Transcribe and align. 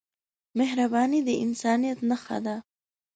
مهرباني 0.57 1.19
د 1.27 1.29
انسانیت 1.45 1.99
نښه 2.09 2.37
ده. 2.45 2.55